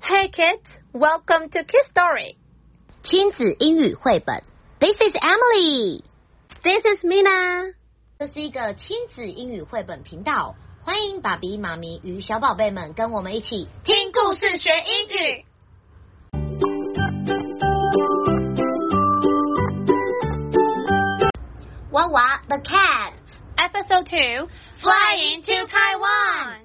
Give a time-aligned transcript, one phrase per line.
[0.00, 2.36] Hey kids, welcome to Kids Story.
[3.02, 4.42] 亲子英语绘本。
[4.78, 6.02] This is Emily.
[6.62, 7.74] This is Mina.
[8.18, 15.44] 这是一个亲子英语绘本频道，欢迎爸比、妈咪与小宝贝们跟我们一起听故事学英语。
[21.90, 23.14] 娃娃 The Cat
[23.56, 24.48] Episode 2
[24.82, 26.59] Flying to Taiwan.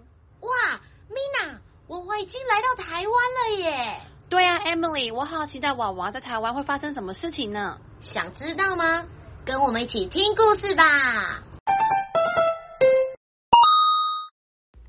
[2.16, 4.00] 哇，Mina，娃娃已经来到台湾了耶！
[4.30, 7.80] 对啊，Emily，我好期待娃娃在台湾会发生什么事情呢？
[8.00, 9.06] 想知道吗？
[9.46, 11.44] 跟我们一起听故事吧。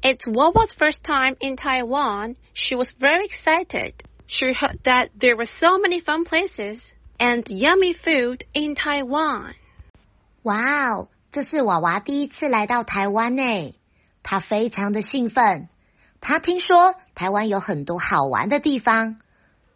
[0.03, 2.37] It's Wawa's first time in Taiwan.
[2.55, 3.95] She was very excited.
[4.29, 6.79] She heard that there were so many fun places
[7.19, 9.55] and yummy food in Taiwan.
[10.45, 13.75] 哇哦，这是娃娃第一次来到台湾呢，
[14.23, 15.69] 她非常的兴奋。
[16.21, 19.21] 她听说台湾有很多好玩的地方，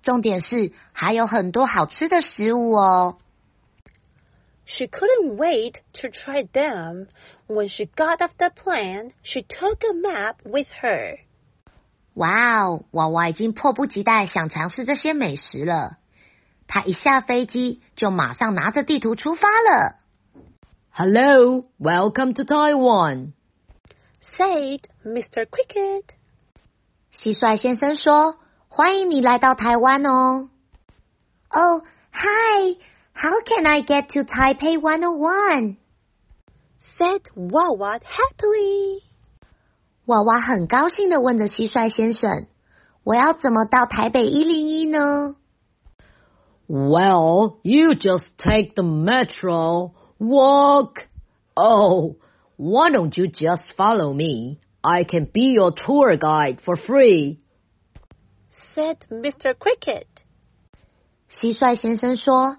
[0.03, 3.19] 重点是还有很多好吃的食物哦。
[4.65, 7.07] She couldn't wait to try them.
[7.47, 11.19] When she got off the plane, she took a map with her.
[12.15, 15.99] 哇哦，娃娃已经迫不及待想尝试这些美食了。
[16.67, 19.97] 她一下飞机就马上拿着地图出发了。
[20.91, 23.33] Hello, welcome to Taiwan.
[24.37, 25.47] Said Mr.
[25.47, 26.05] Cricket.
[27.13, 28.37] 蟋蟀先生说：“
[28.69, 30.51] 欢迎你来到台湾哦。”
[31.51, 32.79] Oh, hi.
[33.15, 35.77] How can I get to Taipei 101?
[36.99, 39.03] Said Wawa happily.
[40.07, 42.47] 娃娃很高兴的问着蟋蟀先生：“
[43.05, 45.37] 我要怎么到台北一零一呢
[46.69, 51.07] Well, you just take the metro, walk.
[51.55, 52.17] Oh,
[52.57, 54.59] why don't you just follow me?
[54.81, 57.39] I can be your tour guide for free.
[58.75, 59.55] Said Mr.
[59.55, 60.07] Cricket.？”
[61.31, 62.59] 蟋蟀先生说：“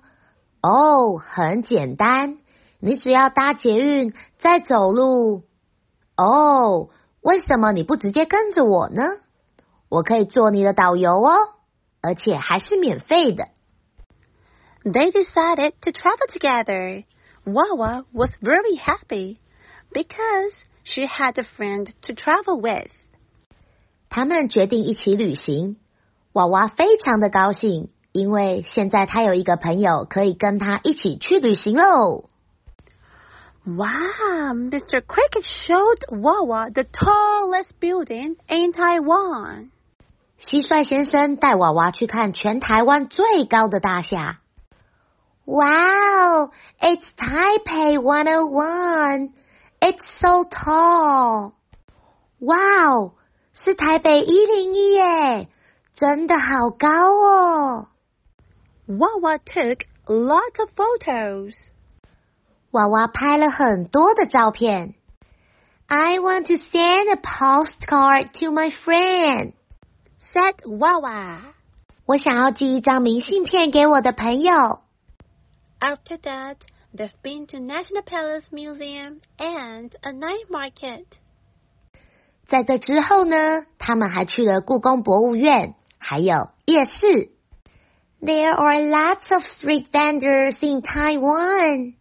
[0.61, 2.37] 哦，很简单，
[2.79, 5.43] 你只要搭捷运，再走路。
[6.17, 6.89] 哦，
[7.21, 9.03] 为什么你不直接跟着我呢？
[9.89, 11.37] 我可以做你的导游哦，
[12.01, 13.47] 而且还是免费的。”
[14.83, 17.03] They decided to travel together.
[17.45, 19.37] Wawa was very happy
[19.91, 20.53] because
[20.83, 22.91] she had a friend to travel with.
[24.09, 25.77] 他们决定一起旅行。
[26.33, 32.29] 娃娃非常的高兴，因为现在他有一个朋友可以跟他一起去旅行喽。
[33.65, 35.01] Wow, Mr.
[35.01, 39.71] Cricket showed Wawa the tallest building in Taiwan.
[40.39, 44.39] 蟋蟀先生带娃娃去看全台湾最高的大厦。
[45.43, 49.31] Wow, it's Taipei 101.
[49.81, 51.53] It's so tall.
[52.39, 53.13] Wow,
[53.53, 55.49] 是台北一零一耶，
[55.93, 57.87] 真的好高哦。
[58.87, 61.55] Wawa took lots of photos.
[62.71, 64.93] 娃娃拍了很多的照片。
[65.87, 69.53] I want to send a postcard to my friend.
[70.33, 71.39] Said Wawa.
[72.05, 74.81] 我想要寄一张明信片给我的朋友。
[75.79, 76.57] After that,
[76.93, 81.05] they've been to National Palace Museum and a night market.
[82.47, 87.31] 在这之后呢，他们还去了故宫博物院，还有夜市。
[88.21, 91.95] There are lots of street vendors in Taiwan.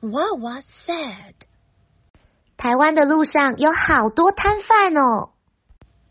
[0.00, 1.34] Wawa said.
[2.56, 5.32] 台湾的路上有好多摊贩哦。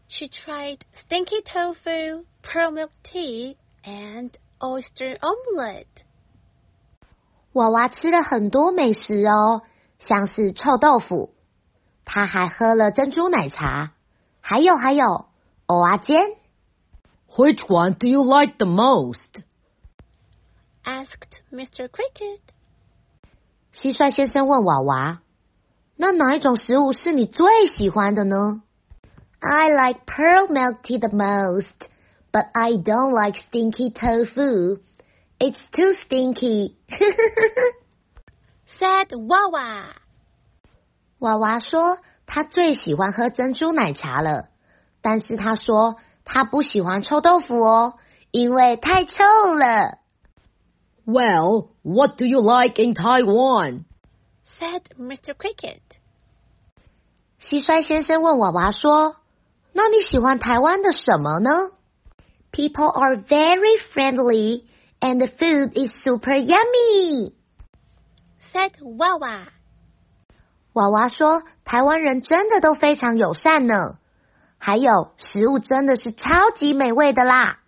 [0.08, 4.32] She tried stinky tofu, pearl milk tea, and
[4.62, 6.04] oyster omelette.
[7.53, 9.63] 娃娃吃了很多美食哦，
[9.99, 11.35] 像是臭豆腐，
[12.05, 13.91] 他还喝了珍珠奶茶，
[14.41, 15.27] 还有还有
[15.67, 16.21] 蚵仔煎。
[17.37, 19.43] Which one do you like the most?
[20.85, 21.89] Asked Mr.
[21.89, 22.41] Cricket.
[23.75, 25.21] 蟋蟀先生问娃娃
[25.97, 28.63] ：“那哪一种食物是你最喜欢的呢
[29.41, 31.75] ？”I like pearl milk tea the most,
[32.33, 34.81] but I don't like stinky tofu.
[35.40, 36.76] It's too stinky.
[38.80, 39.96] Said Wawa.
[41.20, 44.50] 娃娃说他最喜欢喝珍珠奶茶了，
[45.02, 47.96] 但是他说他不喜欢臭豆腐哦，
[48.32, 49.24] 因为太臭
[49.54, 50.00] 了。
[51.06, 53.86] Well, what do you like in Taiwan?
[54.60, 55.36] Said Mr.
[55.36, 55.82] Cricket.
[57.40, 59.18] 蟋蟀先生问娃娃说：“
[59.74, 61.50] 那你喜欢台湾的什么呢？”
[62.52, 64.64] People are very friendly
[65.02, 67.34] and the food is super yummy.
[68.54, 69.48] Said Wawa.
[70.74, 73.98] 娃娃说：“台湾人真的都非常友善呢，
[74.58, 77.60] 还有食物真的是超级美味的啦。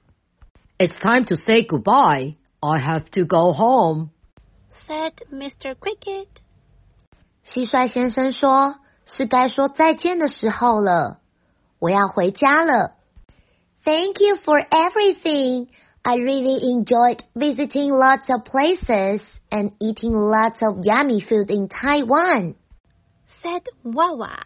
[0.78, 2.36] It's time to say goodbye.
[2.60, 4.10] I have to go home.
[4.88, 5.76] said Mr.
[5.76, 6.28] Cricket.
[7.46, 11.20] 蟋蟀先生说：“是该说再见的时候了，
[11.80, 12.94] 我要回家了。”
[13.86, 15.68] Thank you for everything.
[16.04, 22.56] I really enjoyed visiting lots of places and eating lots of yummy food in Taiwan.
[23.44, 24.46] Said Wawa.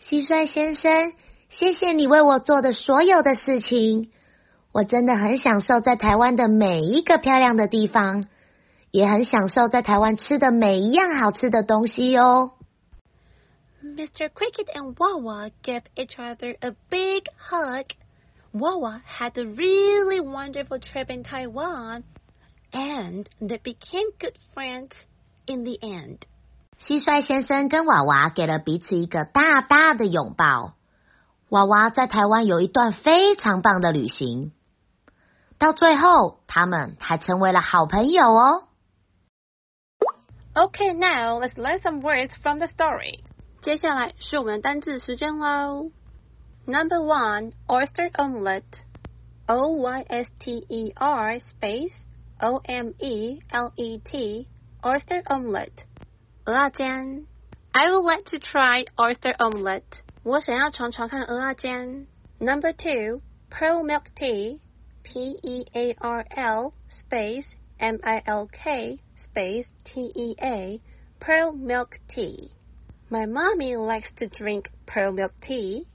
[0.00, 1.12] 蟋蟀先生，
[1.48, 4.10] 谢谢你为我做的所有的事情。
[4.72, 8.24] 我真的很享受在台湾的每一个漂亮的地方，
[8.92, 12.52] 也很享受在台湾吃的每一样好吃的东西哟。
[13.82, 14.28] Mr.
[14.28, 17.86] Cricket and Wawa gave each other a big hug.
[18.54, 22.02] Wawa had a really wonderful trip in Taiwan,
[22.72, 24.90] and they became good friends
[25.46, 26.26] in the end.
[26.78, 30.74] 蟋蟀先生跟娃娃给了彼此一个大大的拥抱。
[31.50, 34.52] 娃娃在台湾有一段非常棒的旅行，
[35.58, 38.68] 到最后他们还成为了好朋友哦。
[40.54, 43.22] Okay, now let's learn some words from the story.
[43.62, 45.90] 接下来是我们的单字时间喽。
[46.67, 48.83] Number one, oyster omelet.
[49.47, 51.93] O Y S T E R space
[52.41, 54.47] O M E L E T,
[54.83, 55.85] oyster omelet.
[56.45, 57.27] 蚵仔煎。
[57.71, 59.83] I would like to try oyster omelet.
[60.23, 62.07] 我想要尝尝看蚵仔煎。
[62.39, 63.21] Number two,
[63.51, 64.59] pearl milk tea.
[65.03, 67.45] P E A R L space
[67.79, 70.81] M I L K space T E A,
[71.19, 72.51] pearl milk tea.
[73.11, 75.85] My mommy likes to drink pearl milk tea.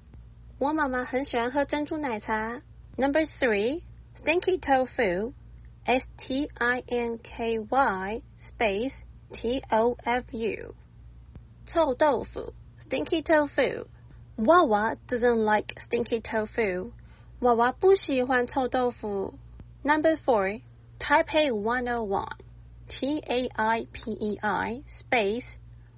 [0.60, 2.62] 我妈妈很喜欢喝珍珠奶茶。
[2.98, 3.84] Number three,
[4.18, 5.34] stinky tofu.
[5.86, 8.94] S T I N K Y space
[9.32, 10.76] T O F U.
[11.66, 13.86] 臭豆腐 stinky tofu.
[14.38, 16.92] Wawa doesn't like stinky tofu.
[17.40, 19.36] 娃娃不喜欢臭豆腐。
[19.84, 20.62] Number four,
[21.00, 22.28] Taipei 101.
[22.88, 25.46] T A I P E I space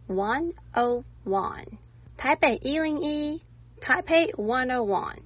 [0.08, 1.66] 101.
[2.18, 3.42] 台北一零一
[3.81, 5.22] Taipei 101.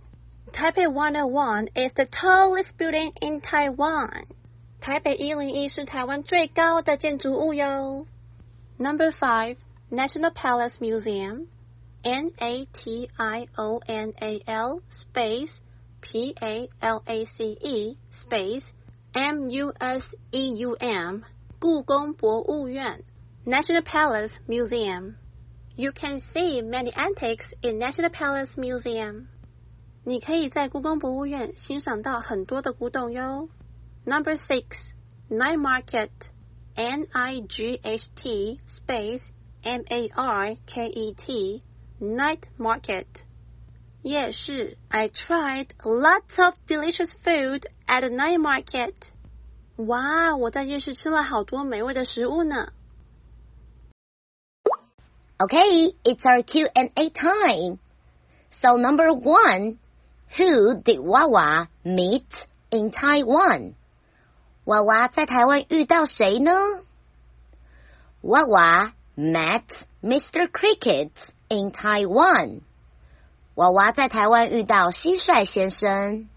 [0.52, 4.26] Taipei 101 is the tallest building in Taiwan.
[4.80, 8.08] 台北一零一是台湾最高的建筑物哟。
[8.78, 9.58] Number five,
[9.90, 11.48] National Palace Museum.
[12.04, 15.52] N A T I O N A L space
[16.02, 18.64] P A L A C E space
[19.14, 21.22] M U S E U M
[21.60, 23.04] 故宫博物院
[23.46, 25.14] National Palace Museum.
[25.76, 29.28] You can see many antiques in National Palace Museum.
[30.04, 33.50] 你可以在故宫博物院欣赏到很多的古董哟。
[34.06, 34.66] Number six,
[35.30, 36.10] Night Market.
[36.74, 39.22] N I G H T space
[39.62, 41.64] M A R K E T.
[42.00, 43.06] Night Market.
[44.02, 48.96] 夜市 I tried lots of delicious food at the night market.
[49.76, 52.72] 哇，我在夜市吃了好多美味的食物呢。
[55.42, 57.80] Okay, it's our Q&A time.
[58.62, 59.80] So number one,
[60.38, 62.28] who did Wawa meet
[62.72, 63.76] in Taiwan?
[64.66, 66.52] 娃娃在台湾遇到谁呢？
[68.22, 69.64] 娃娃 met
[70.04, 70.48] Mr.
[70.52, 71.10] Cricket
[71.50, 72.62] in Taiwan.
[73.56, 76.30] 娃娃在台湾遇到蟋蟀先生。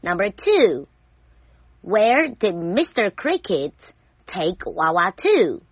[0.00, 0.86] Number two,
[1.82, 3.10] where did Mr.
[3.10, 3.72] Cricket
[4.26, 5.62] take 娃娃 to?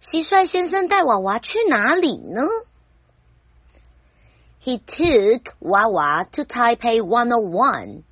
[0.00, 2.42] 蟋蟀先生带娃娃去哪里呢？
[4.62, 8.02] He took Wawa to Taipei 101,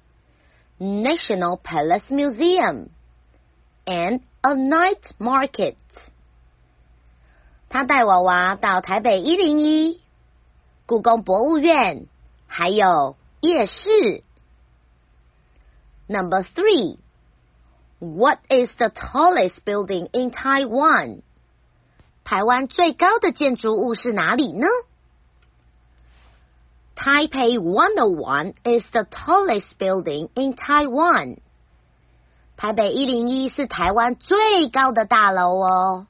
[0.78, 2.90] National Palace Museum,
[3.86, 5.76] and a night market.
[7.70, 10.02] 他带娃娃到台北一零一、
[10.84, 12.06] 故宫博物院，
[12.46, 14.22] 还有夜市。
[16.06, 16.98] Number three,
[17.98, 21.22] what is the tallest building in Taiwan?
[22.26, 24.66] 台湾最高的建筑物是哪里呢？
[26.94, 31.38] Taipei 101 is the tallest building in Taiwan.
[32.56, 36.06] 台北一零一是台湾最高的大楼哦。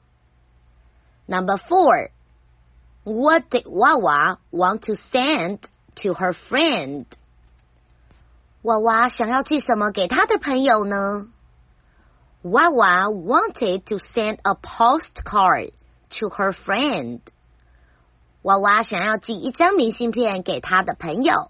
[1.25, 2.09] Number four,
[3.03, 5.59] what did Wawa want to send
[5.95, 7.05] to her friend?
[8.61, 11.27] 娃娃想要寄什么给他的朋友呢？
[12.43, 15.71] Wawa wanted to send a postcard
[16.09, 17.19] to her friend.
[18.43, 21.49] 娃娃想要寄一张明信片给他的朋友。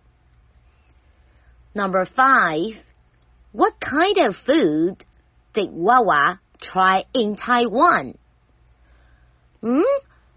[1.73, 2.77] Number five,
[3.51, 4.97] what kind of food
[5.53, 8.15] did Wawa try in Taiwan?
[9.61, 9.81] 嗯，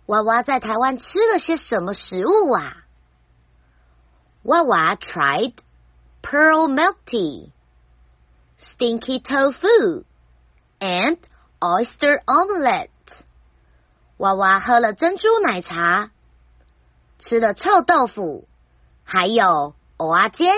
[0.07, 2.85] 娃娃在台湾吃了些什么食物啊
[4.45, 5.55] Wawa tried
[6.23, 7.51] pearl milk tea,
[8.57, 10.05] stinky tofu,
[10.81, 11.19] and
[11.61, 12.90] oyster omelette.
[14.21, 16.11] 娃娃喝了珍珠奶茶，
[17.19, 18.49] 吃了臭豆腐，
[19.05, 20.49] 还有蚵仔煎。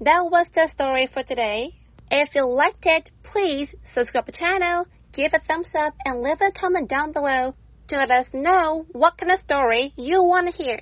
[0.00, 1.72] That was the story for today.
[2.10, 6.40] If you liked it, please subscribe to the channel, give a thumbs up, and leave
[6.40, 7.54] a comment down below
[7.88, 10.80] to let us know what kind of story you want to hear.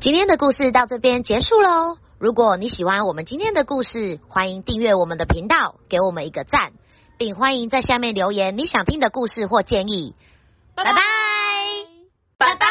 [0.00, 1.98] 今天的故事到这边结束喽。
[2.19, 6.73] 如果你喜欢我们今天的故事，欢迎订阅我们的频道，给我们一个赞，
[7.17, 10.15] 并欢迎在下面留言你想听的故事或建议。
[10.75, 11.01] 拜拜，
[12.37, 12.68] 拜拜。